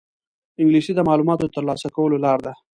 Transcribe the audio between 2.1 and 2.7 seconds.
لاره ده